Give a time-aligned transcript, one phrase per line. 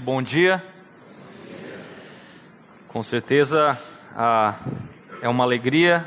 [0.00, 0.64] bom dia.
[2.88, 3.78] Com certeza
[4.16, 4.54] ah,
[5.20, 6.06] é uma alegria,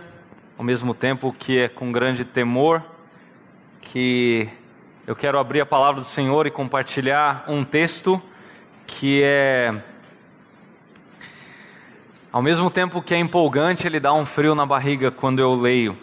[0.58, 2.84] ao mesmo tempo que é com grande temor,
[3.82, 4.50] que
[5.06, 8.20] eu quero abrir a palavra do Senhor e compartilhar um texto
[8.88, 9.80] que é,
[12.32, 15.96] ao mesmo tempo que é empolgante, ele dá um frio na barriga quando eu leio.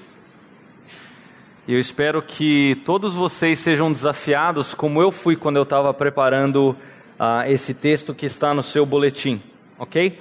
[1.66, 6.76] E eu espero que todos vocês sejam desafiados, como eu fui quando eu estava preparando
[7.20, 9.42] uh, esse texto que está no seu boletim,
[9.78, 10.18] ok?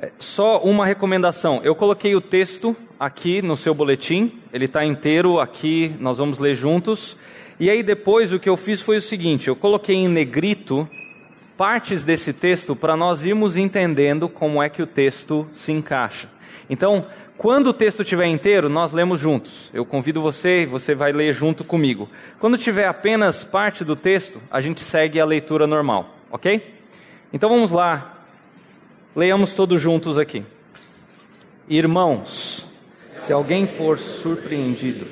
[0.00, 5.38] É, só uma recomendação: eu coloquei o texto aqui no seu boletim, ele está inteiro
[5.38, 7.16] aqui, nós vamos ler juntos.
[7.60, 10.88] E aí depois o que eu fiz foi o seguinte: eu coloquei em negrito
[11.56, 16.28] partes desse texto para nós irmos entendendo como é que o texto se encaixa.
[16.68, 17.06] Então,
[17.36, 19.70] quando o texto estiver inteiro, nós lemos juntos.
[19.72, 22.08] Eu convido você, você vai ler junto comigo.
[22.40, 26.74] Quando tiver apenas parte do texto, a gente segue a leitura normal, ok?
[27.32, 28.26] Então vamos lá.
[29.14, 30.44] Leiamos todos juntos aqui.
[31.68, 32.66] Irmãos,
[33.20, 35.06] se alguém for surpreendido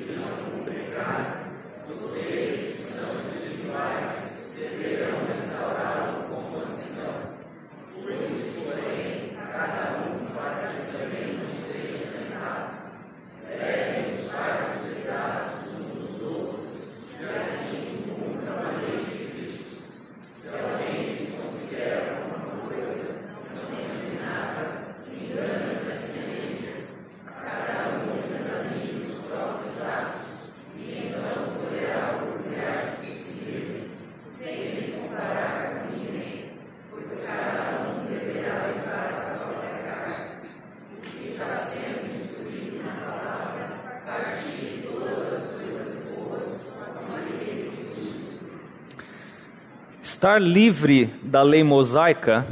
[50.23, 52.47] Estar livre da lei mosaica,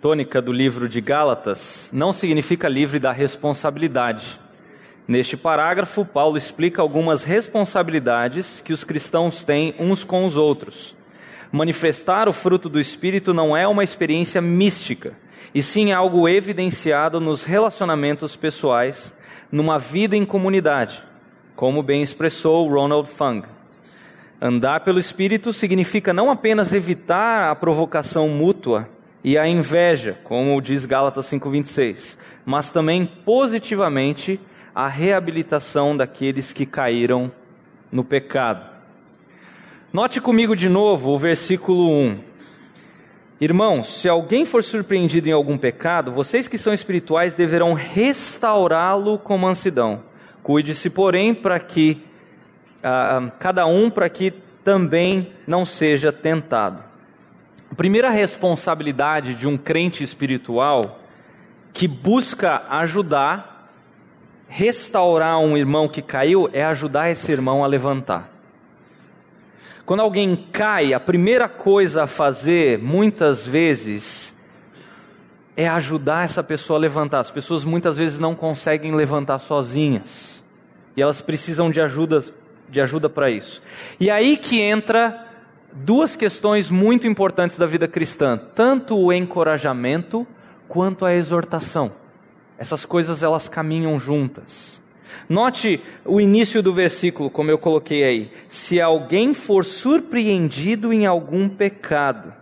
[0.00, 4.40] tônica do livro de Gálatas, não significa livre da responsabilidade.
[5.08, 10.94] Neste parágrafo, Paulo explica algumas responsabilidades que os cristãos têm uns com os outros.
[11.50, 15.14] Manifestar o fruto do Espírito não é uma experiência mística,
[15.52, 19.12] e sim algo evidenciado nos relacionamentos pessoais,
[19.50, 21.02] numa vida em comunidade,
[21.56, 23.55] como bem expressou Ronald Fung.
[24.40, 28.88] Andar pelo Espírito significa não apenas evitar a provocação mútua
[29.24, 34.38] e a inveja, como diz Gálatas 5,26, mas também positivamente
[34.74, 37.32] a reabilitação daqueles que caíram
[37.90, 38.76] no pecado.
[39.90, 42.18] Note comigo de novo o versículo 1.
[43.40, 49.38] Irmãos, se alguém for surpreendido em algum pecado, vocês que são espirituais deverão restaurá-lo com
[49.38, 50.02] mansidão.
[50.42, 52.05] Cuide-se, porém, para que
[53.38, 54.30] cada um para que
[54.62, 56.82] também não seja tentado.
[57.70, 61.00] A primeira responsabilidade de um crente espiritual
[61.72, 63.70] que busca ajudar,
[64.48, 68.30] restaurar um irmão que caiu, é ajudar esse irmão a levantar.
[69.84, 74.34] Quando alguém cai, a primeira coisa a fazer, muitas vezes,
[75.56, 77.20] é ajudar essa pessoa a levantar.
[77.20, 80.42] As pessoas muitas vezes não conseguem levantar sozinhas.
[80.96, 82.24] E elas precisam de ajuda
[82.68, 83.62] de ajuda para isso.
[83.98, 85.26] E aí que entra
[85.72, 90.26] duas questões muito importantes da vida cristã, tanto o encorajamento
[90.68, 91.92] quanto a exortação.
[92.58, 94.82] Essas coisas elas caminham juntas.
[95.28, 98.30] Note o início do versículo, como eu coloquei aí.
[98.48, 102.32] Se alguém for surpreendido em algum pecado,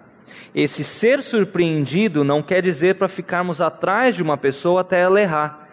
[0.54, 5.68] esse ser surpreendido não quer dizer para ficarmos atrás de uma pessoa até ela errar.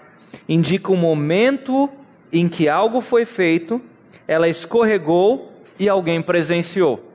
[0.48, 1.90] Indica o momento
[2.32, 3.82] em que algo foi feito
[4.28, 7.12] ela escorregou e alguém presenciou.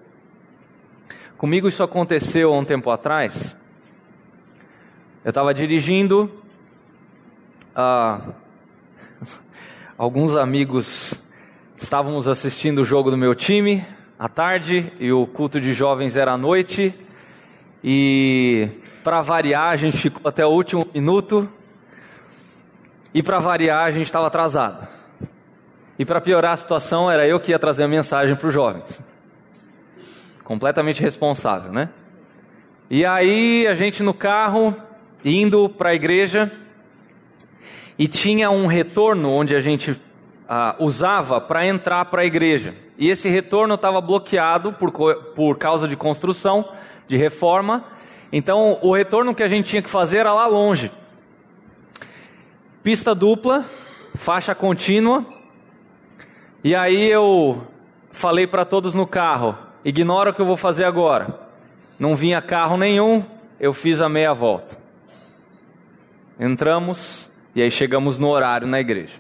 [1.36, 3.54] Comigo isso aconteceu há um tempo atrás.
[5.24, 6.30] Eu estava dirigindo,
[7.76, 8.32] uh,
[9.98, 11.14] alguns amigos
[11.76, 13.84] estávamos assistindo o jogo do meu time
[14.18, 16.94] à tarde e o culto de jovens era à noite.
[17.84, 18.68] E
[19.04, 21.48] para variar, a gente ficou até o último minuto.
[23.14, 24.95] E para variar, a gente estava atrasado.
[25.98, 29.00] E para piorar a situação, era eu que ia trazer a mensagem para os jovens.
[30.44, 31.88] Completamente responsável, né?
[32.88, 34.76] E aí a gente no carro,
[35.24, 36.52] indo para a igreja,
[37.98, 40.00] e tinha um retorno onde a gente
[40.48, 42.74] ah, usava para entrar para a igreja.
[42.98, 44.92] E esse retorno estava bloqueado por,
[45.34, 46.68] por causa de construção,
[47.08, 47.84] de reforma.
[48.32, 50.92] Então o retorno que a gente tinha que fazer era lá longe.
[52.82, 53.64] Pista dupla,
[54.14, 55.24] faixa contínua,
[56.66, 57.64] e aí eu
[58.10, 61.38] falei para todos no carro: ignora o que eu vou fazer agora.
[61.96, 63.24] Não vinha carro nenhum,
[63.60, 64.76] eu fiz a meia volta.
[66.40, 69.14] Entramos e aí chegamos no horário na igreja.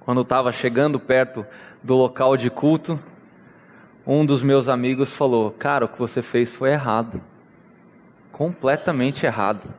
[0.00, 1.46] Quando estava chegando perto
[1.80, 2.98] do local de culto,
[4.04, 7.22] um dos meus amigos falou: Cara, o que você fez foi errado.
[8.32, 9.72] Completamente errado.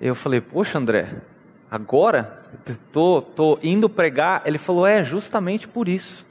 [0.00, 1.14] Eu falei: Poxa, André,
[1.70, 2.37] agora?
[2.92, 4.42] Tô, tô indo pregar.
[4.44, 6.26] Ele falou: É, justamente por isso.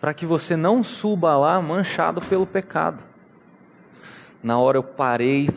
[0.00, 3.04] Para que você não suba lá manchado pelo pecado.
[4.42, 5.48] Na hora eu parei,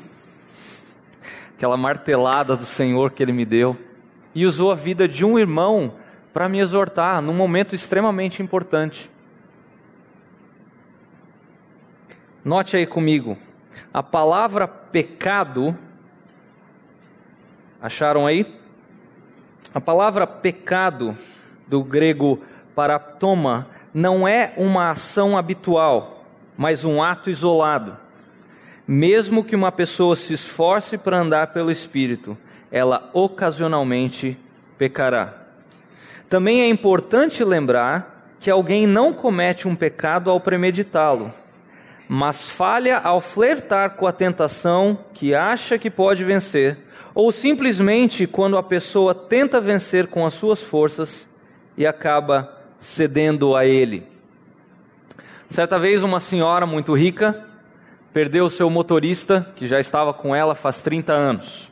[1.56, 3.76] aquela martelada do Senhor que Ele me deu,
[4.36, 5.96] e usou a vida de um irmão
[6.32, 9.10] para me exortar num momento extremamente importante.
[12.44, 13.36] Note aí comigo,
[13.92, 15.76] a palavra pecado,
[17.82, 18.65] acharam aí?
[19.76, 21.18] A palavra pecado,
[21.68, 22.42] do grego
[22.74, 26.26] paraptoma, não é uma ação habitual,
[26.56, 27.98] mas um ato isolado.
[28.88, 32.38] Mesmo que uma pessoa se esforce para andar pelo Espírito,
[32.72, 34.40] ela ocasionalmente
[34.78, 35.34] pecará.
[36.30, 41.34] Também é importante lembrar que alguém não comete um pecado ao premeditá-lo,
[42.08, 46.78] mas falha ao flertar com a tentação que acha que pode vencer,
[47.16, 51.30] ou simplesmente quando a pessoa tenta vencer com as suas forças
[51.78, 54.06] e acaba cedendo a ele.
[55.50, 57.46] Certa vez, uma senhora muito rica
[58.12, 61.72] perdeu seu motorista, que já estava com ela faz 30 anos.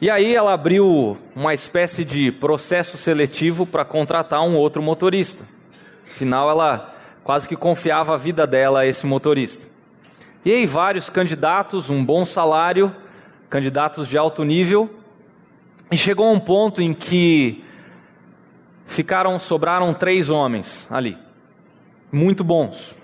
[0.00, 5.44] E aí ela abriu uma espécie de processo seletivo para contratar um outro motorista.
[6.08, 9.66] Afinal, ela quase que confiava a vida dela a esse motorista.
[10.44, 12.94] E aí vários candidatos, um bom salário,
[13.50, 14.88] candidatos de alto nível,
[15.90, 17.64] e chegou a um ponto em que
[18.86, 21.18] ficaram, sobraram três homens ali,
[22.12, 22.94] muito bons.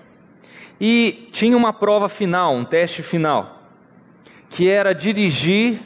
[0.79, 3.61] E tinha uma prova final, um teste final,
[4.49, 5.81] que era dirigir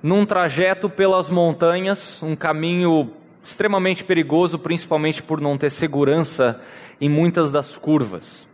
[0.00, 3.10] num trajeto pelas montanhas, um caminho
[3.42, 6.60] extremamente perigoso, principalmente por não ter segurança
[7.00, 8.46] em muitas das curvas.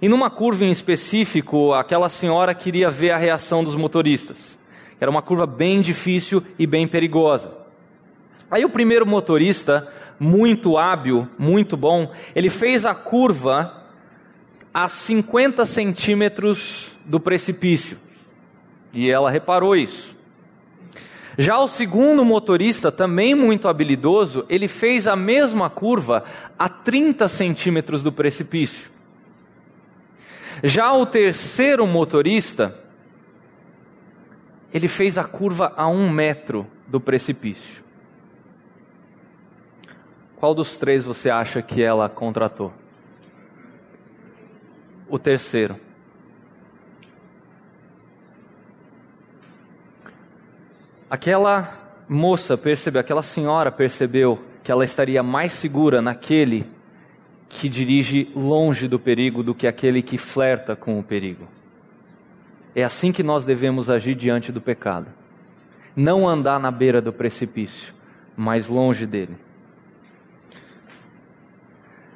[0.00, 4.58] E numa curva em específico, aquela senhora queria ver a reação dos motoristas.
[5.02, 7.52] Era uma curva bem difícil e bem perigosa.
[8.48, 13.82] Aí o primeiro motorista, muito hábil, muito bom, ele fez a curva
[14.72, 17.98] a 50 centímetros do precipício.
[18.92, 20.14] E ela reparou isso.
[21.36, 26.22] Já o segundo motorista, também muito habilidoso, ele fez a mesma curva
[26.56, 28.88] a 30 centímetros do precipício.
[30.62, 32.81] Já o terceiro motorista,
[34.72, 37.82] ele fez a curva a um metro do precipício.
[40.36, 42.72] Qual dos três você acha que ela contratou?
[45.08, 45.76] O terceiro.
[51.08, 51.78] Aquela
[52.08, 56.66] moça percebeu, aquela senhora percebeu que ela estaria mais segura naquele
[57.48, 61.46] que dirige longe do perigo do que aquele que flerta com o perigo.
[62.74, 65.06] É assim que nós devemos agir diante do pecado.
[65.94, 67.92] Não andar na beira do precipício,
[68.36, 69.36] mas longe dele.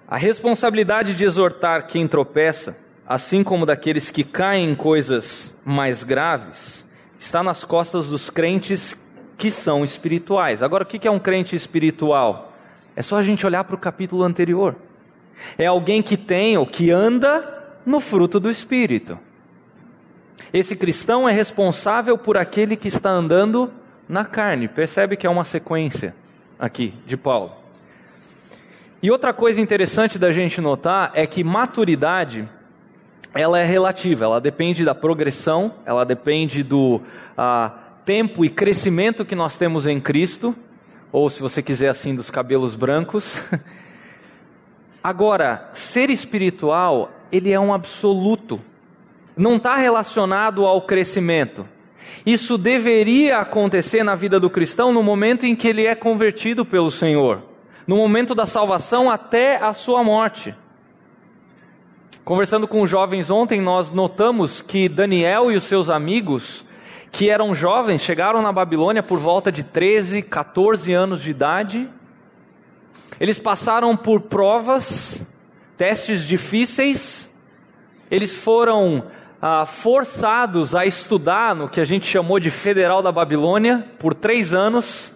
[0.08, 6.84] A responsabilidade de exortar quem tropeça, assim como daqueles que caem em coisas mais graves,
[7.18, 8.96] está nas costas dos crentes
[9.36, 10.62] que são espirituais.
[10.62, 12.56] Agora, o que é um crente espiritual?
[12.94, 14.76] É só a gente olhar para o capítulo anterior.
[15.58, 19.18] É alguém que tem ou que anda no fruto do Espírito.
[20.52, 23.72] Esse cristão é responsável por aquele que está andando
[24.08, 24.68] na carne.
[24.68, 26.14] Percebe que é uma sequência
[26.58, 27.52] aqui de Paulo.
[29.02, 32.48] E outra coisa interessante da gente notar é que maturidade
[33.34, 37.02] ela é relativa, ela depende da progressão, ela depende do
[37.36, 37.70] ah,
[38.04, 40.56] tempo e crescimento que nós temos em Cristo,
[41.12, 43.42] ou se você quiser assim, dos cabelos brancos.
[45.04, 48.60] Agora, ser espiritual, ele é um absoluto
[49.36, 51.68] não está relacionado ao crescimento.
[52.24, 56.90] Isso deveria acontecer na vida do cristão no momento em que ele é convertido pelo
[56.90, 57.42] Senhor,
[57.86, 60.54] no momento da salvação até a sua morte.
[62.24, 66.64] Conversando com os jovens ontem, nós notamos que Daniel e os seus amigos,
[67.12, 71.88] que eram jovens, chegaram na Babilônia por volta de 13, 14 anos de idade.
[73.20, 75.24] Eles passaram por provas,
[75.76, 77.32] testes difíceis,
[78.10, 79.04] eles foram
[79.40, 84.54] ah, forçados a estudar no que a gente chamou de Federal da Babilônia por três
[84.54, 85.14] anos,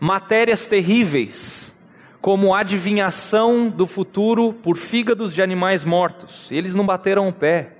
[0.00, 1.74] matérias terríveis,
[2.20, 6.50] como adivinhação do futuro por fígados de animais mortos.
[6.50, 7.72] Eles não bateram o pé,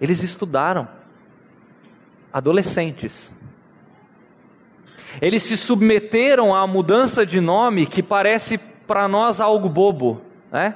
[0.00, 0.88] eles estudaram,
[2.32, 3.30] adolescentes.
[5.20, 10.74] Eles se submeteram à mudança de nome que parece para nós algo bobo, né?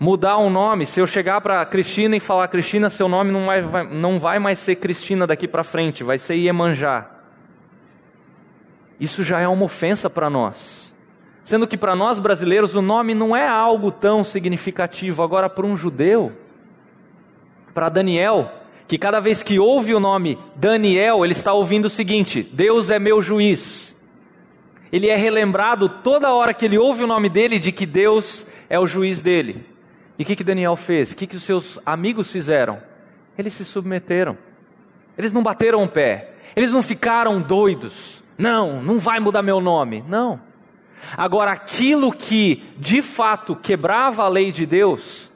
[0.00, 3.62] Mudar um nome, se eu chegar para Cristina e falar Cristina, seu nome não vai,
[3.62, 7.10] vai, não vai mais ser Cristina daqui para frente, vai ser Iemanjá.
[9.00, 10.92] Isso já é uma ofensa para nós.
[11.42, 15.22] Sendo que para nós brasileiros o nome não é algo tão significativo.
[15.22, 16.32] Agora, para um judeu,
[17.74, 18.52] para Daniel,
[18.86, 22.98] que cada vez que ouve o nome Daniel, ele está ouvindo o seguinte: Deus é
[22.98, 23.98] meu juiz.
[24.92, 28.78] Ele é relembrado toda hora que ele ouve o nome dele de que Deus é
[28.78, 29.77] o juiz dele.
[30.18, 31.12] E o que, que Daniel fez?
[31.12, 32.82] O que, que os seus amigos fizeram?
[33.38, 34.36] Eles se submeteram.
[35.16, 36.32] Eles não bateram o pé.
[36.56, 38.20] Eles não ficaram doidos.
[38.36, 40.04] Não, não vai mudar meu nome.
[40.08, 40.40] Não.
[41.16, 45.30] Agora, aquilo que de fato quebrava a lei de Deus,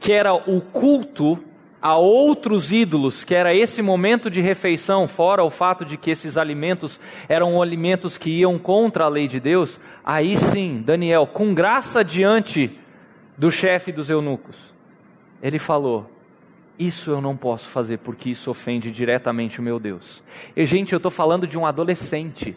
[0.00, 1.38] que era o culto
[1.80, 6.36] a outros ídolos, que era esse momento de refeição, fora o fato de que esses
[6.36, 6.98] alimentos
[7.28, 12.80] eram alimentos que iam contra a lei de Deus, aí sim, Daniel, com graça diante
[13.36, 14.56] do chefe dos eunucos,
[15.42, 16.10] ele falou:
[16.78, 20.22] Isso eu não posso fazer porque isso ofende diretamente o meu Deus.
[20.56, 22.56] E, gente, eu estou falando de um adolescente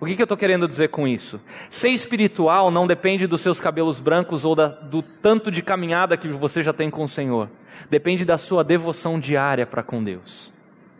[0.00, 1.38] o que, que eu estou querendo dizer com isso?
[1.68, 6.26] Ser espiritual não depende dos seus cabelos brancos ou da, do tanto de caminhada que
[6.28, 7.50] você já tem com o Senhor.
[7.90, 10.50] Depende da sua devoção diária para com Deus.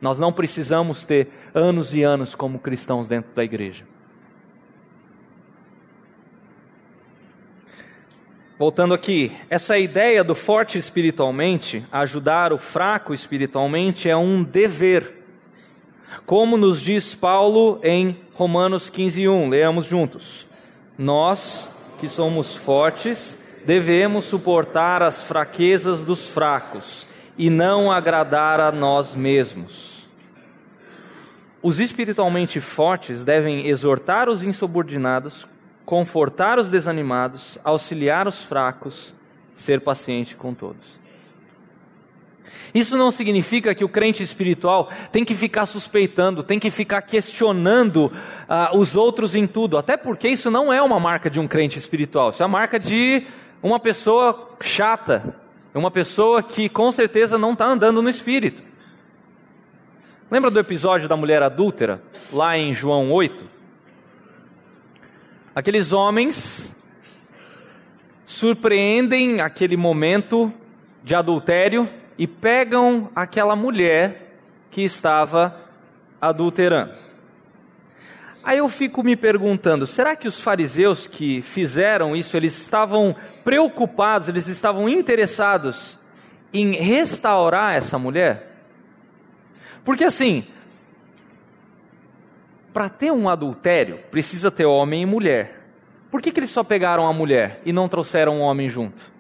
[0.03, 3.85] Nós não precisamos ter anos e anos como cristãos dentro da igreja.
[8.61, 15.15] Voltando aqui, essa ideia do forte espiritualmente, ajudar o fraco espiritualmente, é um dever
[16.27, 20.47] como nos diz Paulo em Romanos 15:1, leamos juntos.
[20.99, 27.07] Nós, que somos fortes, devemos suportar as fraquezas dos fracos
[27.39, 30.07] e não agradar a nós mesmos.
[31.63, 35.47] Os espiritualmente fortes devem exortar os insubordinados,
[35.91, 39.13] confortar os desanimados, auxiliar os fracos,
[39.57, 40.85] ser paciente com todos.
[42.73, 48.07] Isso não significa que o crente espiritual tem que ficar suspeitando, tem que ficar questionando
[48.07, 51.77] uh, os outros em tudo, até porque isso não é uma marca de um crente
[51.77, 53.27] espiritual, isso é a marca de
[53.61, 55.35] uma pessoa chata,
[55.75, 58.63] uma pessoa que com certeza não está andando no espírito.
[60.31, 62.01] Lembra do episódio da mulher adúltera,
[62.33, 63.59] lá em João 8?
[65.55, 66.75] Aqueles homens
[68.25, 70.53] surpreendem aquele momento
[71.03, 74.39] de adultério e pegam aquela mulher
[74.71, 75.57] que estava
[76.21, 76.95] adulterando.
[78.45, 84.29] Aí eu fico me perguntando, será que os fariseus que fizeram isso, eles estavam preocupados,
[84.29, 85.99] eles estavam interessados
[86.53, 88.63] em restaurar essa mulher?
[89.85, 90.47] Porque assim,
[92.73, 95.61] para ter um adultério, precisa ter homem e mulher.
[96.11, 99.11] Por que, que eles só pegaram a mulher e não trouxeram um homem junto?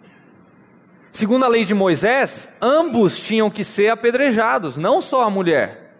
[1.12, 5.96] Segundo a lei de Moisés, ambos tinham que ser apedrejados, não só a mulher.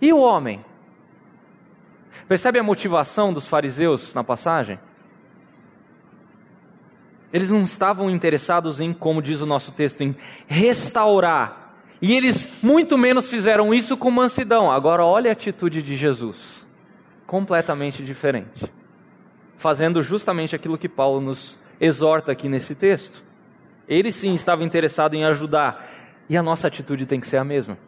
[0.00, 0.64] E o homem?
[2.26, 4.78] Percebe a motivação dos fariseus na passagem?
[7.32, 10.14] Eles não estavam interessados em, como diz o nosso texto, em
[10.46, 11.74] restaurar.
[12.00, 14.70] E eles muito menos fizeram isso com mansidão.
[14.70, 16.61] Agora, olha a atitude de Jesus.
[17.32, 18.70] Completamente diferente.
[19.56, 23.24] Fazendo justamente aquilo que Paulo nos exorta aqui nesse texto.
[23.88, 25.88] Ele sim estava interessado em ajudar.
[26.28, 27.78] E a nossa atitude tem que ser a mesma.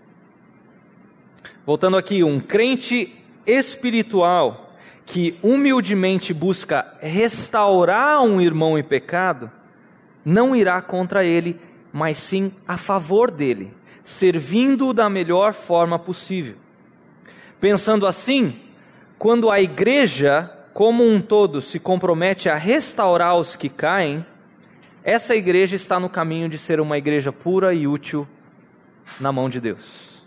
[1.66, 4.72] Voltando aqui, um crente espiritual
[5.04, 9.50] que humildemente busca restaurar um irmão em pecado,
[10.24, 11.60] não irá contra ele,
[11.92, 16.56] mas sim a favor dele, servindo-o da melhor forma possível.
[17.60, 18.63] Pensando assim,
[19.18, 24.26] quando a igreja como um todo se compromete a restaurar os que caem,
[25.04, 28.26] essa igreja está no caminho de ser uma igreja pura e útil
[29.20, 30.24] na mão de Deus.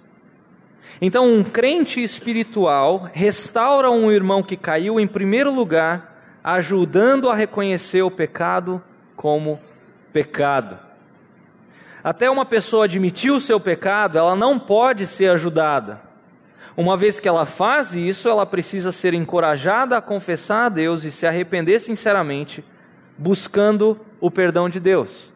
[1.02, 8.02] Então, um crente espiritual restaura um irmão que caiu em primeiro lugar, ajudando a reconhecer
[8.02, 8.82] o pecado
[9.16, 9.60] como
[10.14, 10.80] pecado.
[12.04, 16.07] Até uma pessoa admitir o seu pecado, ela não pode ser ajudada.
[16.78, 21.12] Uma vez que ela faz isso, ela precisa ser encorajada a confessar a Deus e
[21.12, 22.64] se arrepender sinceramente
[23.18, 25.34] buscando o perdão de Deus.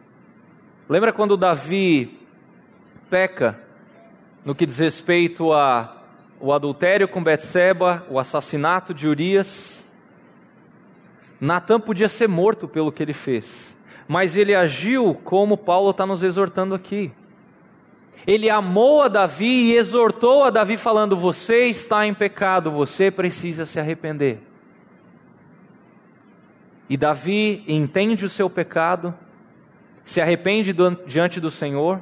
[0.88, 2.20] Lembra quando Davi
[3.10, 3.60] peca
[4.46, 5.98] no que diz respeito a
[6.40, 9.84] o adultério com Betseba, o assassinato de Urias?
[11.40, 13.76] Natan podia ser morto pelo que ele fez,
[14.08, 17.12] mas ele agiu como Paulo está nos exortando aqui.
[18.26, 23.66] Ele amou a Davi e exortou a Davi, falando: Você está em pecado, você precisa
[23.66, 24.40] se arrepender.
[26.90, 29.14] E Davi entende o seu pecado,
[30.04, 30.76] se arrepende
[31.08, 32.02] diante do Senhor.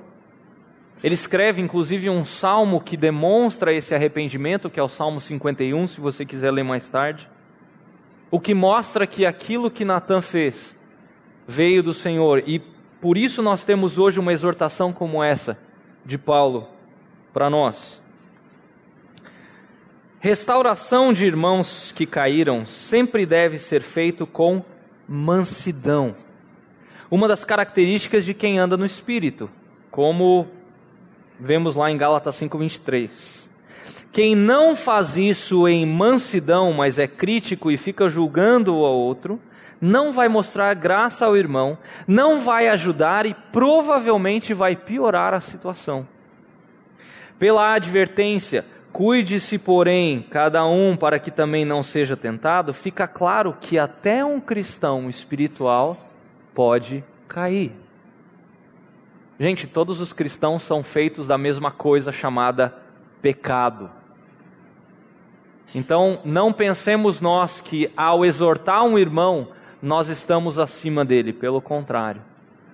[1.01, 6.01] Ele escreve inclusive um salmo que demonstra esse arrependimento, que é o Salmo 51, se
[6.01, 7.29] você quiser ler mais tarde.
[8.29, 10.75] O que mostra que aquilo que Natan fez
[11.47, 12.59] veio do Senhor e
[12.99, 15.57] por isso nós temos hoje uma exortação como essa
[16.09, 16.67] de Paulo
[17.31, 18.01] para nós.
[20.19, 24.65] Restauração de irmãos que caíram sempre deve ser feito com
[25.07, 26.15] mansidão.
[27.09, 29.49] Uma das características de quem anda no espírito,
[29.89, 30.47] como
[31.39, 33.47] vemos lá em Gálatas 5:23.
[34.11, 39.39] Quem não faz isso em mansidão, mas é crítico e fica julgando o outro,
[39.81, 46.07] não vai mostrar graça ao irmão, não vai ajudar e provavelmente vai piorar a situação.
[47.37, 53.79] Pela advertência, cuide-se, porém, cada um para que também não seja tentado, fica claro que
[53.79, 56.09] até um cristão espiritual
[56.53, 57.73] pode cair.
[59.39, 62.75] Gente, todos os cristãos são feitos da mesma coisa chamada
[63.21, 63.89] pecado.
[65.73, 69.49] Então, não pensemos nós que ao exortar um irmão,
[69.81, 72.21] nós estamos acima dele, pelo contrário,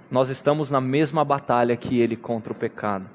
[0.10, 3.10] nós estamos na mesma batalha que ele contra o pecado.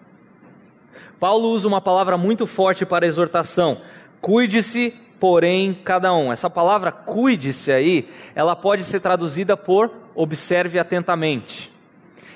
[1.18, 3.80] Paulo usa uma palavra muito forte para exortação:
[4.20, 6.32] cuide-se, porém, cada um.
[6.32, 11.72] Essa palavra cuide-se aí, ela pode ser traduzida por observe atentamente.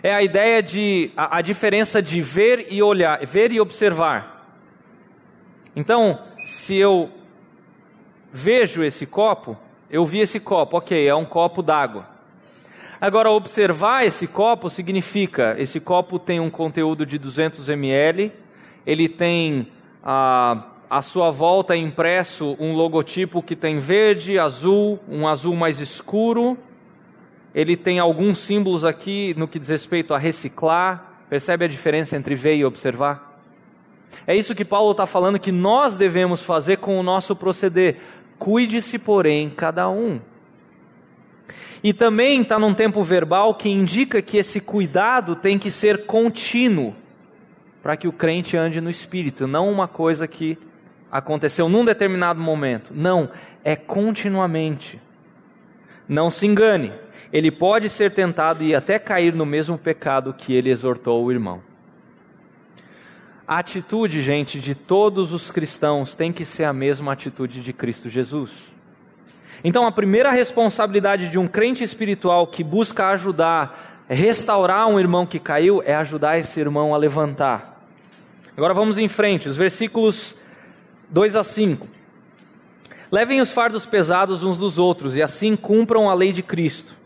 [0.03, 4.35] É a ideia de a, a diferença de ver e olhar, ver e observar.
[5.75, 7.11] Então, se eu
[8.33, 9.57] vejo esse copo,
[9.91, 12.15] eu vi esse copo, ok, é um copo d'água.
[13.01, 18.33] Agora, observar esse copo significa: esse copo tem um conteúdo de 200 ml,
[18.87, 19.69] ele tem
[20.03, 26.57] a, sua volta impresso um logotipo que tem verde, azul, um azul mais escuro.
[27.55, 31.27] Ele tem alguns símbolos aqui no que diz respeito a reciclar.
[31.29, 33.41] Percebe a diferença entre ver e observar?
[34.27, 37.99] É isso que Paulo está falando que nós devemos fazer com o nosso proceder.
[38.45, 40.21] Cuide-se, porém, cada um.
[41.83, 46.95] E também está num tempo verbal que indica que esse cuidado tem que ser contínuo,
[47.83, 50.59] para que o crente ande no espírito, não uma coisa que
[51.11, 52.93] aconteceu num determinado momento.
[52.95, 53.31] Não,
[53.65, 55.01] é continuamente.
[56.07, 56.93] Não se engane,
[57.33, 61.63] ele pode ser tentado e até cair no mesmo pecado que ele exortou o irmão.
[63.47, 68.09] A atitude, gente, de todos os cristãos tem que ser a mesma atitude de Cristo
[68.09, 68.51] Jesus.
[69.63, 75.39] Então, a primeira responsabilidade de um crente espiritual que busca ajudar, restaurar um irmão que
[75.39, 77.83] caiu, é ajudar esse irmão a levantar.
[78.57, 80.35] Agora vamos em frente, os versículos
[81.11, 81.87] 2 a 5.
[83.11, 86.97] Levem os fardos pesados uns dos outros e assim cumpram a lei de Cristo.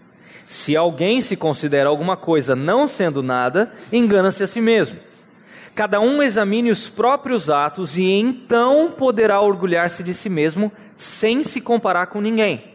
[0.46, 5.08] Se alguém se considera alguma coisa não sendo nada, engana-se a si mesmo.
[5.79, 11.61] Cada um examine os próprios atos e então poderá orgulhar-se de si mesmo sem se
[11.61, 12.75] comparar com ninguém,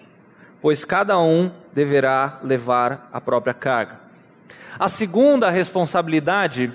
[0.62, 4.00] pois cada um deverá levar a própria carga.
[4.80, 6.72] A segunda responsabilidade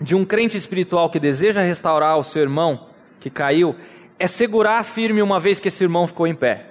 [0.00, 2.88] de um crente espiritual que deseja restaurar o seu irmão
[3.20, 3.76] que caiu
[4.18, 6.66] é segurar firme uma vez que esse irmão ficou em pé.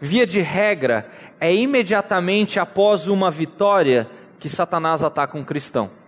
[0.00, 6.03] Via de regra, é imediatamente após uma vitória que Satanás ataca um cristão.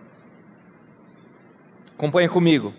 [1.97, 2.75] Acompanhe comigo.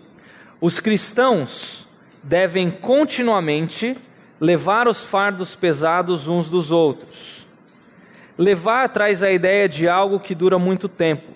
[0.61, 1.85] Os cristãos
[2.23, 3.97] devem continuamente
[4.39, 7.45] levar os fardos pesados uns dos outros.
[8.37, 11.33] Levar traz a ideia de algo que dura muito tempo.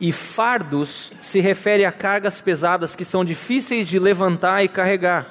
[0.00, 5.24] E fardos se refere a cargas pesadas que são difíceis de levantar e carregar.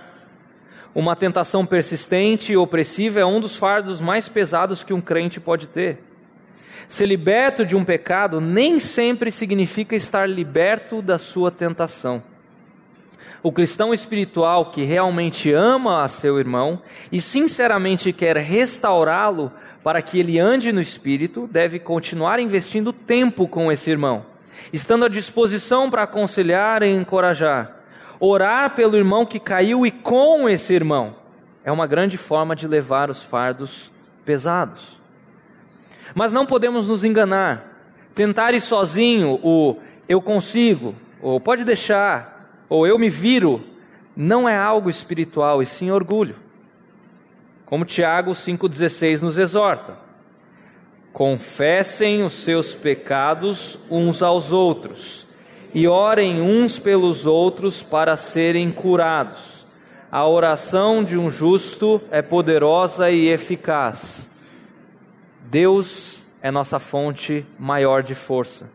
[0.95, 5.67] Uma tentação persistente e opressiva é um dos fardos mais pesados que um crente pode
[5.67, 6.01] ter.
[6.87, 12.23] Ser liberto de um pecado nem sempre significa estar liberto da sua tentação.
[13.43, 19.51] O cristão espiritual que realmente ama a seu irmão e sinceramente quer restaurá-lo
[19.83, 24.25] para que ele ande no espírito, deve continuar investindo tempo com esse irmão,
[24.73, 27.77] estando à disposição para aconselhar e encorajar.
[28.19, 31.15] Orar pelo irmão que caiu e com esse irmão
[31.63, 33.91] é uma grande forma de levar os fardos
[34.25, 34.96] pesados.
[36.17, 37.79] Mas não podemos nos enganar.
[38.15, 39.77] Tentar ir sozinho, o
[40.09, 43.63] eu consigo, ou pode deixar, ou eu me viro,
[44.15, 46.35] não é algo espiritual, e sim orgulho.
[47.67, 49.95] Como Tiago 5,16 nos exorta.
[51.13, 55.27] Confessem os seus pecados uns aos outros
[55.71, 59.67] e orem uns pelos outros para serem curados.
[60.11, 64.27] A oração de um justo é poderosa e eficaz.
[65.49, 68.69] Deus é nossa fonte maior de força,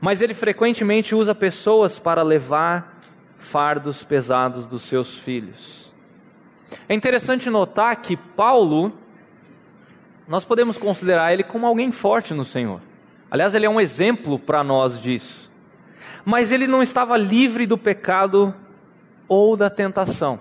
[0.00, 3.00] mas Ele frequentemente usa pessoas para levar
[3.38, 5.92] fardos pesados dos seus filhos.
[6.88, 8.92] É interessante notar que Paulo
[10.26, 12.82] nós podemos considerar ele como alguém forte no Senhor.
[13.30, 15.50] Aliás, ele é um exemplo para nós disso.
[16.24, 18.54] Mas ele não estava livre do pecado
[19.26, 20.38] ou da tentação.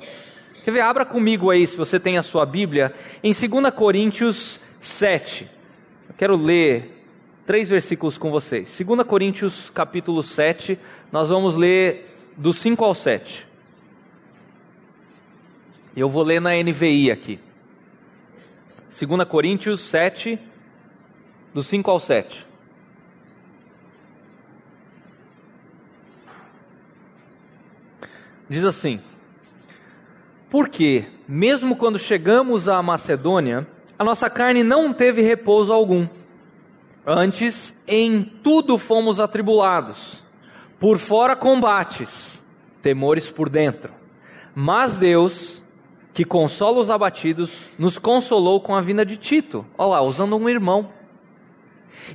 [0.65, 0.81] Quer ver?
[0.81, 5.56] Abra comigo aí, se você tem a sua Bíblia, em 2 Coríntios 7.
[6.17, 7.05] Quero ler
[7.45, 8.75] três versículos com vocês.
[8.75, 10.79] 2 Coríntios capítulo 7,
[11.11, 13.47] nós vamos ler do 5 ao 7.
[15.95, 17.39] Eu vou ler na NVI aqui.
[18.89, 20.39] 2 Coríntios 7,
[21.53, 22.47] do 5 ao 7.
[28.49, 28.99] Diz assim:
[30.49, 33.67] Porque, mesmo quando chegamos à Macedônia,
[33.99, 36.07] a nossa carne não teve repouso algum.
[37.05, 40.23] Antes, em tudo fomos atribulados,
[40.79, 42.43] por fora combates,
[42.81, 43.93] temores por dentro.
[44.53, 45.63] Mas Deus,
[46.13, 49.65] que consola os abatidos, nos consolou com a vinda de Tito.
[49.77, 50.89] Olha lá, usando um irmão.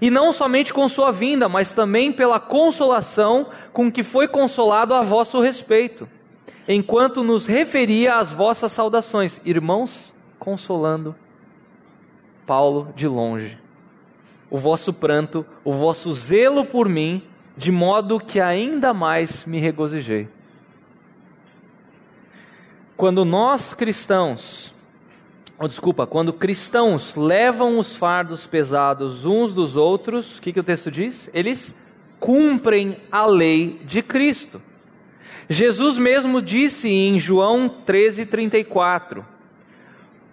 [0.01, 5.03] E não somente com sua vinda, mas também pela consolação com que foi consolado a
[5.03, 6.09] vosso respeito,
[6.69, 9.41] enquanto nos referia às vossas saudações.
[9.45, 9.99] Irmãos,
[10.39, 11.17] consolando
[12.47, 13.59] Paulo de longe.
[14.51, 17.23] O vosso pranto, o vosso zelo por mim,
[17.57, 20.29] de modo que ainda mais me regozijei
[23.03, 24.73] quando nós cristãos,
[25.59, 30.63] ou desculpa, quando cristãos levam os fardos pesados uns dos outros, o que, que o
[30.63, 31.29] texto diz?
[31.35, 31.75] Eles
[32.21, 34.63] cumprem a lei de Cristo.
[35.49, 39.25] Jesus mesmo disse em João 13:34: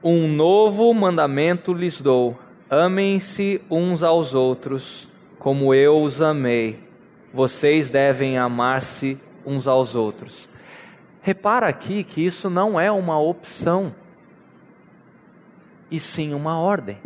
[0.03, 5.07] Um novo mandamento lhes dou: amem-se uns aos outros,
[5.37, 6.79] como eu os amei.
[7.33, 10.47] Vocês devem amar-se uns aos outros.
[11.21, 13.93] Repara aqui que isso não é uma opção,
[15.91, 16.97] e sim uma ordem.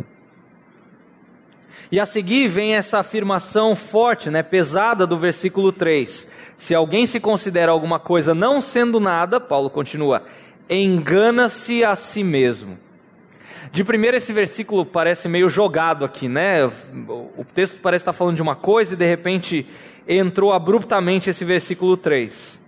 [1.92, 6.28] E a seguir vem essa afirmação forte, né, pesada do versículo 3.
[6.56, 10.24] Se alguém se considera alguma coisa não sendo nada, Paulo continua,
[10.70, 12.78] engana-se a si mesmo.
[13.72, 16.66] De primeiro, esse versículo parece meio jogado aqui, né?
[16.66, 19.68] O texto parece estar falando de uma coisa e de repente
[20.08, 22.62] entrou abruptamente esse versículo 3.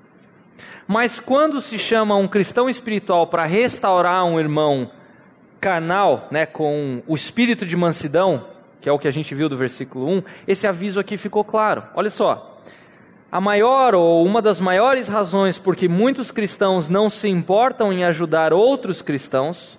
[0.87, 4.91] Mas quando se chama um cristão espiritual para restaurar um irmão
[5.59, 8.47] carnal, né, com o espírito de mansidão,
[8.79, 11.83] que é o que a gente viu do versículo 1, esse aviso aqui ficou claro.
[11.95, 12.54] Olha só.
[13.31, 18.03] A maior ou uma das maiores razões por que muitos cristãos não se importam em
[18.03, 19.77] ajudar outros cristãos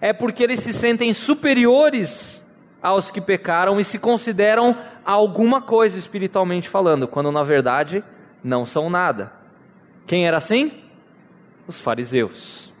[0.00, 2.42] é porque eles se sentem superiores
[2.82, 8.04] aos que pecaram e se consideram alguma coisa espiritualmente falando, quando na verdade
[8.42, 9.32] não são nada.
[10.06, 10.72] Quem era assim?
[11.66, 12.72] Os fariseus.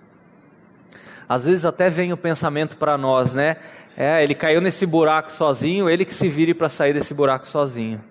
[1.28, 3.56] Às vezes até vem o pensamento para nós, né?
[3.96, 8.02] É, ele caiu nesse buraco sozinho, ele que se vire para sair desse buraco sozinho.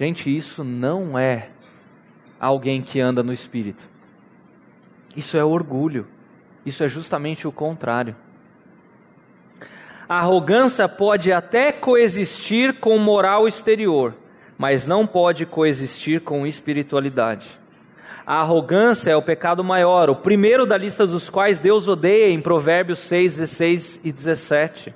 [0.00, 1.50] Gente, isso não é
[2.40, 3.86] alguém que anda no espírito.
[5.14, 6.08] Isso é orgulho.
[6.64, 8.16] Isso é justamente o contrário.
[10.08, 14.14] A arrogância pode até coexistir com moral exterior,
[14.56, 17.60] mas não pode coexistir com espiritualidade.
[18.26, 22.40] A arrogância é o pecado maior, o primeiro da lista dos quais Deus odeia em
[22.40, 24.94] Provérbios 6, 16 e 17.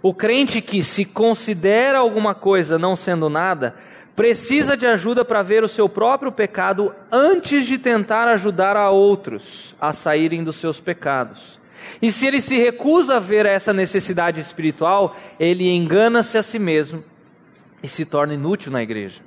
[0.00, 3.74] O crente que se considera alguma coisa não sendo nada,
[4.18, 9.76] precisa de ajuda para ver o seu próprio pecado antes de tentar ajudar a outros
[9.80, 11.60] a saírem dos seus pecados.
[12.02, 17.04] E se ele se recusa a ver essa necessidade espiritual, ele engana-se a si mesmo
[17.80, 19.20] e se torna inútil na igreja.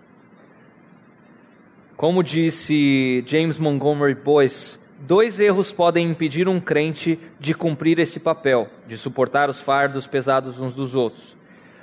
[1.95, 8.67] Como disse James Montgomery Boyce, dois erros podem impedir um crente de cumprir esse papel,
[8.85, 11.33] de suportar os fardos pesados uns dos outros.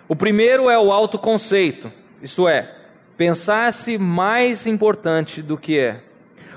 [0.06, 1.90] O primeiro é o autoconceito,
[2.22, 2.74] isso é,
[3.18, 6.04] pensar-se mais importante do que é.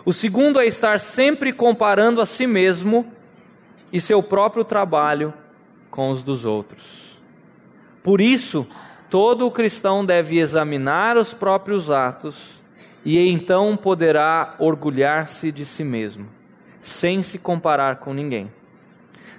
[0.05, 3.11] O segundo é estar sempre comparando a si mesmo
[3.91, 5.33] e seu próprio trabalho
[5.89, 7.19] com os dos outros.
[8.03, 8.67] Por isso,
[9.09, 12.61] todo cristão deve examinar os próprios atos
[13.03, 16.27] e então poderá orgulhar-se de si mesmo,
[16.79, 18.51] sem se comparar com ninguém.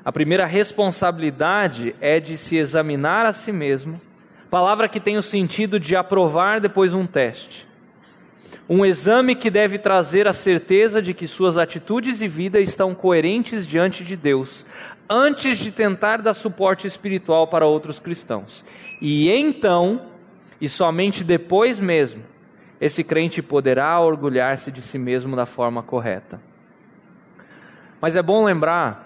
[0.04, 4.00] A primeira responsabilidade é de se examinar a si mesmo,
[4.52, 7.66] palavra que tem o sentido de aprovar depois um teste.
[8.68, 13.66] Um exame que deve trazer a certeza de que suas atitudes e vida estão coerentes
[13.66, 14.66] diante de Deus,
[15.08, 18.62] antes de tentar dar suporte espiritual para outros cristãos.
[19.00, 20.02] E então,
[20.60, 22.22] e somente depois mesmo,
[22.78, 26.42] esse crente poderá orgulhar-se de si mesmo da forma correta.
[28.02, 29.01] Mas é bom lembrar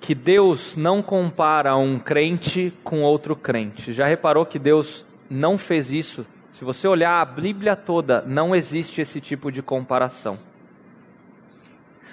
[0.00, 3.92] que Deus não compara um crente com outro crente.
[3.92, 6.26] Já reparou que Deus não fez isso?
[6.50, 10.38] Se você olhar a Bíblia toda, não existe esse tipo de comparação.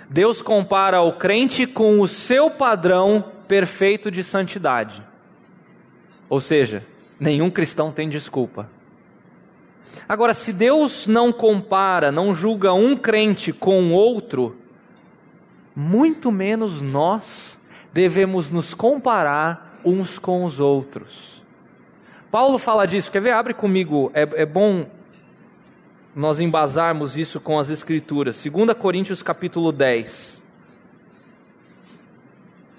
[0.10, 5.02] Deus compara o crente com o seu padrão perfeito de santidade.
[6.30, 6.86] Ou seja,
[7.20, 8.70] nenhum cristão tem desculpa.
[10.08, 14.58] Agora, se Deus não compara, não julga um crente com outro,
[15.76, 17.57] muito menos nós
[17.98, 21.42] devemos nos comparar uns com os outros.
[22.30, 23.32] Paulo fala disso, quer ver?
[23.32, 24.88] Abre comigo, é, é bom
[26.16, 28.46] nós embasarmos isso com as Escrituras.
[28.46, 30.40] 2 Coríntios capítulo 10.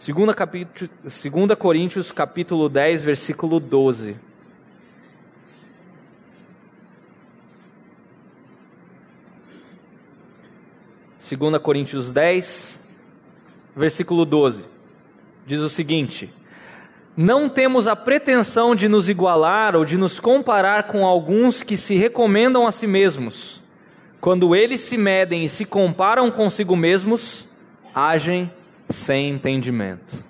[0.06, 4.16] 2, capítulo, 2 Coríntios capítulo 10, versículo 12.
[11.18, 12.80] Segunda Coríntios 10,
[13.74, 14.77] versículo 12
[15.48, 16.32] diz o seguinte:
[17.16, 21.96] Não temos a pretensão de nos igualar ou de nos comparar com alguns que se
[21.96, 23.62] recomendam a si mesmos.
[24.20, 27.48] Quando eles se medem e se comparam consigo mesmos,
[27.94, 28.52] agem
[28.90, 30.24] sem entendimento.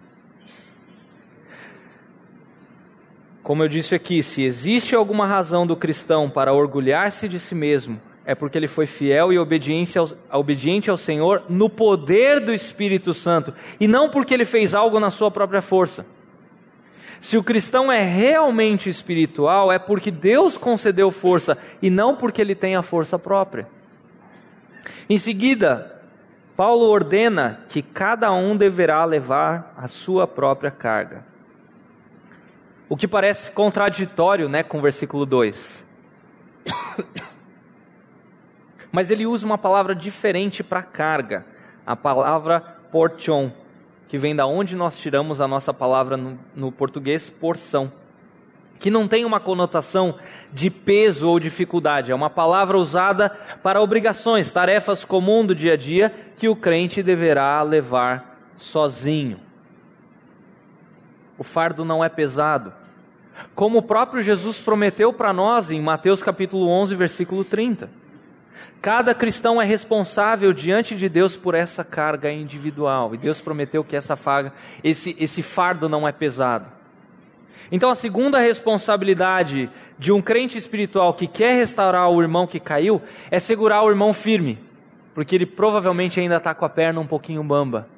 [3.43, 7.99] Como eu disse aqui, se existe alguma razão do cristão para orgulhar-se de si mesmo,
[8.29, 13.15] é porque ele foi fiel e obediente ao, obediente ao Senhor no poder do Espírito
[13.15, 16.05] Santo, e não porque ele fez algo na sua própria força.
[17.19, 22.55] Se o cristão é realmente espiritual, é porque Deus concedeu força e não porque ele
[22.55, 23.67] tem a força própria.
[25.09, 25.99] Em seguida,
[26.55, 31.25] Paulo ordena que cada um deverá levar a sua própria carga.
[32.91, 35.87] O que parece contraditório né, com o versículo 2.
[38.91, 41.45] Mas ele usa uma palavra diferente para carga,
[41.87, 43.51] a palavra portion,
[44.09, 47.93] que vem da onde nós tiramos a nossa palavra no, no português porção,
[48.79, 50.15] que não tem uma conotação
[50.53, 53.29] de peso ou dificuldade, é uma palavra usada
[53.63, 59.41] para obrigações, tarefas comuns do dia a dia que o crente deverá levar sozinho.
[61.37, 62.73] O fardo não é pesado.
[63.55, 67.89] Como o próprio Jesus prometeu para nós em Mateus capítulo 11, versículo 30.
[68.81, 73.15] Cada cristão é responsável diante de Deus por essa carga individual.
[73.15, 76.67] E Deus prometeu que essa farga, esse, esse fardo não é pesado.
[77.71, 83.03] Então a segunda responsabilidade de um crente espiritual que quer restaurar o irmão que caiu
[83.31, 84.59] é segurar o irmão firme,
[85.15, 87.89] porque ele provavelmente ainda está com a perna um pouquinho bamba.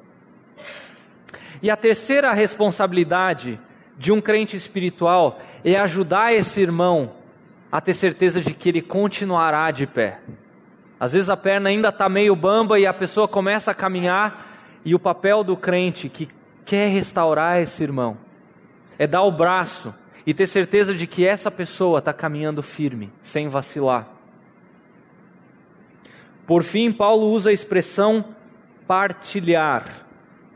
[1.61, 3.59] E a terceira responsabilidade
[3.97, 7.13] de um crente espiritual é ajudar esse irmão
[7.71, 10.19] a ter certeza de que ele continuará de pé.
[11.01, 14.93] Às vezes a perna ainda está meio bamba e a pessoa começa a caminhar, e
[14.93, 16.29] o papel do crente que
[16.63, 18.19] quer restaurar esse irmão
[18.99, 19.91] é dar o braço
[20.27, 24.09] e ter certeza de que essa pessoa está caminhando firme, sem vacilar.
[26.45, 28.23] Por fim, Paulo usa a expressão
[28.87, 30.05] partilhar,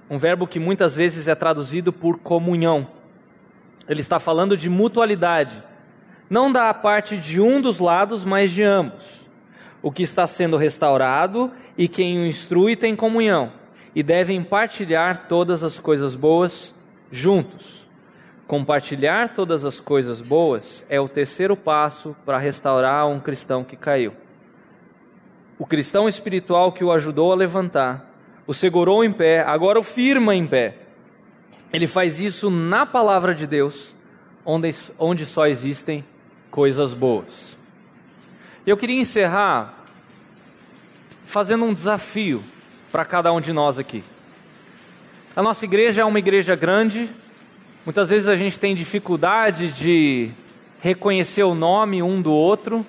[0.07, 2.87] um verbo que muitas vezes é traduzido por comunhão.
[3.89, 5.63] Ele está falando de mutualidade,
[6.29, 9.24] não da parte de um dos lados, mas de ambos
[9.85, 13.53] o que está sendo restaurado e quem o instrui tem comunhão,
[13.93, 16.73] e devem partilhar todas as coisas boas
[17.11, 17.87] juntos.
[18.47, 24.13] Compartilhar todas as coisas boas é o terceiro passo para restaurar um cristão que caiu.
[25.59, 28.11] O cristão espiritual que o ajudou a levantar,
[28.47, 30.77] o segurou em pé, agora o firma em pé.
[31.71, 33.93] Ele faz isso na palavra de Deus,
[34.43, 36.03] onde, onde só existem
[36.49, 37.55] coisas boas.
[38.65, 39.75] Eu queria encerrar
[41.23, 42.43] fazendo um desafio
[42.91, 44.03] para cada um de nós aqui.
[45.35, 47.07] A nossa igreja é uma igreja grande,
[47.85, 50.31] muitas vezes a gente tem dificuldade de
[50.79, 52.83] reconhecer o nome um do outro.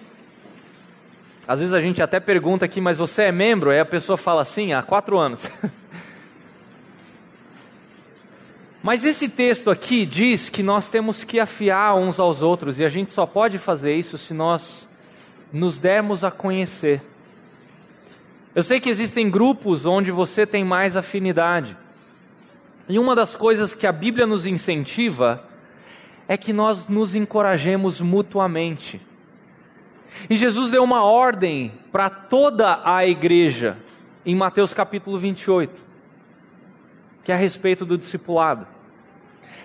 [1.46, 3.70] Às vezes a gente até pergunta aqui, mas você é membro?
[3.70, 5.46] Aí a pessoa fala assim, há quatro anos.
[8.82, 12.88] Mas esse texto aqui diz que nós temos que afiar uns aos outros, e a
[12.88, 14.86] gente só pode fazer isso se nós
[15.52, 17.02] nos dermos a conhecer.
[18.54, 21.76] Eu sei que existem grupos onde você tem mais afinidade.
[22.88, 25.44] E uma das coisas que a Bíblia nos incentiva
[26.28, 29.00] é que nós nos encorajemos mutuamente.
[30.30, 33.76] E Jesus deu uma ordem para toda a igreja
[34.24, 35.85] em Mateus capítulo 28,
[37.22, 38.66] que é a respeito do discipulado.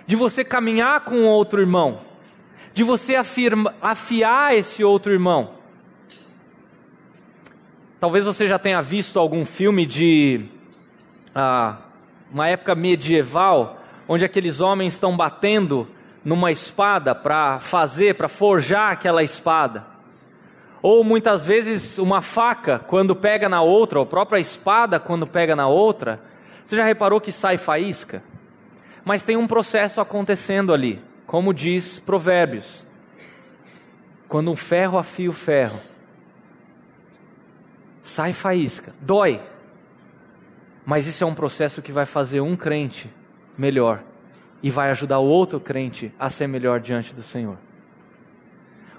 [0.06, 2.00] De você caminhar com outro irmão,
[2.74, 5.61] de você afirma, afiar esse outro irmão.
[8.02, 10.46] Talvez você já tenha visto algum filme de
[11.32, 11.76] ah,
[12.32, 15.86] uma época medieval, onde aqueles homens estão batendo
[16.24, 19.86] numa espada para fazer, para forjar aquela espada.
[20.82, 25.54] Ou muitas vezes uma faca, quando pega na outra, ou a própria espada, quando pega
[25.54, 26.20] na outra.
[26.66, 28.20] Você já reparou que sai faísca?
[29.04, 32.84] Mas tem um processo acontecendo ali, como diz Provérbios.
[34.26, 35.78] Quando um ferro afia o ferro,
[38.02, 39.40] sai faísca, dói.
[40.84, 43.10] Mas isso é um processo que vai fazer um crente
[43.56, 44.02] melhor
[44.62, 47.58] e vai ajudar o outro crente a ser melhor diante do Senhor.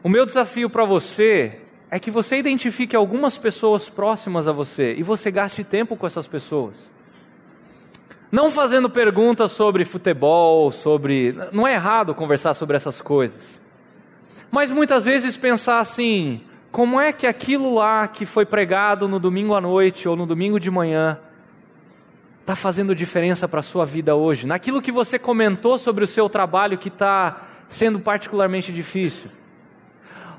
[0.01, 5.03] O meu desafio para você é que você identifique algumas pessoas próximas a você e
[5.03, 6.91] você gaste tempo com essas pessoas.
[8.31, 11.35] Não fazendo perguntas sobre futebol, sobre.
[11.51, 13.61] Não é errado conversar sobre essas coisas.
[14.49, 16.41] Mas muitas vezes pensar assim:
[16.73, 20.59] como é que aquilo lá que foi pregado no domingo à noite ou no domingo
[20.59, 21.19] de manhã
[22.41, 24.47] está fazendo diferença para a sua vida hoje?
[24.47, 29.29] Naquilo que você comentou sobre o seu trabalho que está sendo particularmente difícil?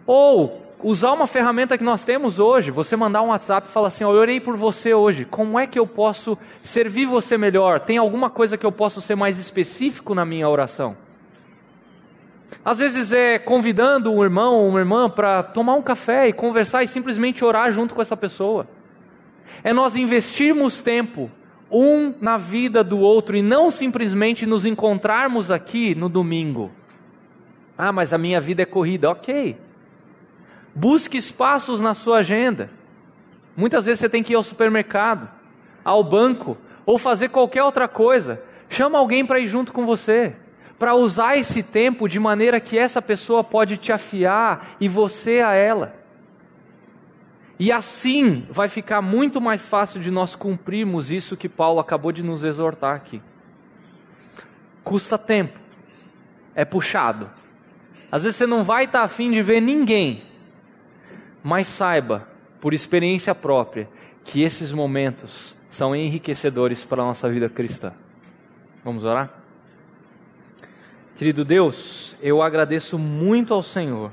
[0.04, 4.02] Ou usar uma ferramenta que nós temos hoje, você mandar um WhatsApp e falar assim:
[4.02, 7.78] oh, Eu orei por você hoje, como é que eu posso servir você melhor?
[7.78, 10.96] Tem alguma coisa que eu posso ser mais específico na minha oração?
[12.62, 16.82] Às vezes é convidando um irmão ou uma irmã para tomar um café e conversar
[16.82, 18.68] e simplesmente orar junto com essa pessoa.
[19.62, 21.30] É nós investirmos tempo
[21.70, 26.70] um na vida do outro e não simplesmente nos encontrarmos aqui no domingo.
[27.76, 29.10] Ah, mas a minha vida é corrida.
[29.10, 29.58] Ok.
[30.74, 32.70] Busque espaços na sua agenda.
[33.56, 35.28] Muitas vezes você tem que ir ao supermercado,
[35.84, 38.42] ao banco, ou fazer qualquer outra coisa.
[38.68, 40.34] Chama alguém para ir junto com você,
[40.78, 45.54] para usar esse tempo de maneira que essa pessoa pode te afiar e você a
[45.54, 45.94] ela.
[47.58, 52.22] E assim vai ficar muito mais fácil de nós cumprirmos isso que Paulo acabou de
[52.22, 53.22] nos exortar aqui.
[54.82, 55.58] Custa tempo,
[56.54, 57.30] é puxado.
[58.10, 60.24] Às vezes você não vai estar tá afim de ver ninguém,
[61.42, 62.28] mas saiba,
[62.60, 63.88] por experiência própria,
[64.24, 67.92] que esses momentos são enriquecedores para a nossa vida cristã.
[68.84, 69.43] Vamos orar?
[71.16, 74.10] Querido Deus, eu agradeço muito ao Senhor,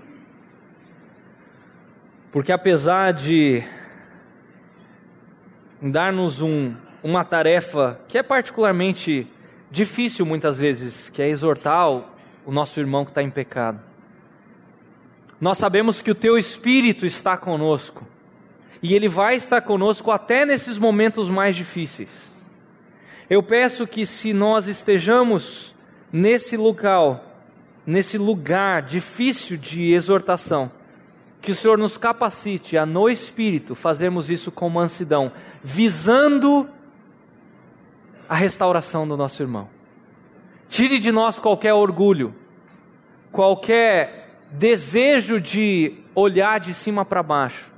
[2.32, 3.64] porque apesar de
[5.82, 9.28] dar-nos um, uma tarefa que é particularmente
[9.72, 13.82] difícil muitas vezes, que é exortar o nosso irmão que está em pecado,
[15.40, 18.08] nós sabemos que o teu Espírito está conosco.
[18.80, 22.32] E ele vai estar conosco até nesses momentos mais difíceis.
[23.28, 25.74] Eu peço que se nós estejamos
[26.12, 27.24] nesse local,
[27.86, 30.72] nesse lugar difícil de exortação,
[31.42, 35.32] que o Senhor nos capacite a no Espírito fazermos isso com mansidão,
[35.64, 36.70] visando
[38.30, 39.68] a restauração do nosso irmão.
[40.68, 42.34] Tire de nós qualquer orgulho,
[43.32, 47.72] qualquer desejo de olhar de cima para baixo,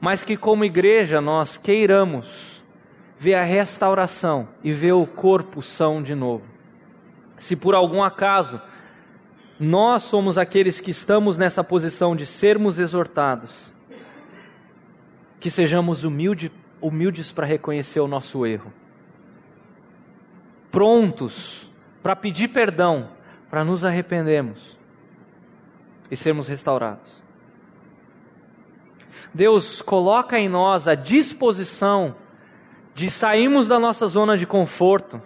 [0.00, 2.62] mas que como igreja nós queiramos
[3.18, 6.55] ver a restauração e ver o corpo são de novo.
[7.38, 8.60] Se por algum acaso
[9.58, 13.72] nós somos aqueles que estamos nessa posição de sermos exortados,
[15.40, 18.72] que sejamos humilde, humildes para reconhecer o nosso erro,
[20.70, 21.70] prontos
[22.02, 23.08] para pedir perdão,
[23.50, 24.76] para nos arrependermos
[26.10, 27.10] e sermos restaurados.
[29.32, 32.16] Deus coloca em nós a disposição
[32.94, 35.20] de sairmos da nossa zona de conforto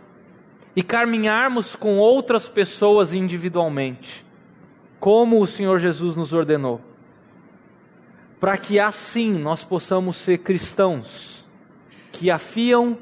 [0.75, 4.25] e caminharmos com outras pessoas individualmente,
[4.99, 6.81] como o Senhor Jesus nos ordenou,
[8.39, 11.45] para que assim nós possamos ser cristãos
[12.13, 12.99] que afiam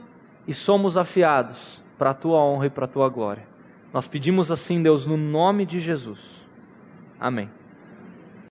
[0.46, 3.46] e somos afiados para a tua honra e para a tua glória.
[3.92, 6.20] Nós pedimos assim, Deus, no nome de Jesus.
[7.18, 7.50] Amém.